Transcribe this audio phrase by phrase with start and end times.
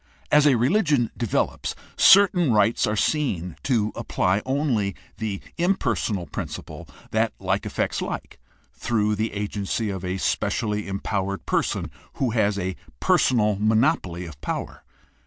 [0.31, 7.67] As religion develops, certain rites are seen to apply only the impersonal principle that like
[7.67, 8.39] affects like
[8.73, 14.41] through the agency of a specially empow ered person who has a personal monopoly of
[14.41, 14.83] power.